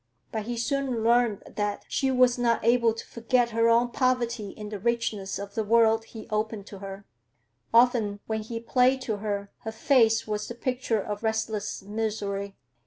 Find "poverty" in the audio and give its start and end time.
3.91-4.49